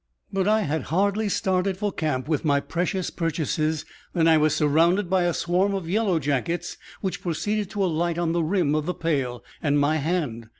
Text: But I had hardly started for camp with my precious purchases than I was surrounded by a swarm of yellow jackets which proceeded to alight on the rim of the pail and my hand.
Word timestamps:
But 0.33 0.47
I 0.47 0.61
had 0.61 0.85
hardly 0.89 1.29
started 1.29 1.77
for 1.77 1.91
camp 1.91 2.27
with 2.27 2.43
my 2.43 2.59
precious 2.59 3.11
purchases 3.11 3.85
than 4.13 4.27
I 4.27 4.35
was 4.35 4.55
surrounded 4.55 5.11
by 5.11 5.25
a 5.25 5.31
swarm 5.35 5.75
of 5.75 5.87
yellow 5.87 6.17
jackets 6.17 6.75
which 7.01 7.21
proceeded 7.21 7.69
to 7.69 7.85
alight 7.85 8.17
on 8.17 8.31
the 8.31 8.41
rim 8.41 8.73
of 8.73 8.87
the 8.87 8.95
pail 8.95 9.43
and 9.61 9.79
my 9.79 9.97
hand. 9.97 10.47